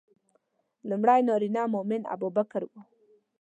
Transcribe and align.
لومړی 0.89 1.21
نارینه 1.29 1.61
مؤمن 1.73 2.01
ابوبکر 2.13 2.61
و. 2.67 2.71